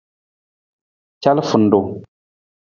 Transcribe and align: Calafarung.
Calafarung. 1.23 1.91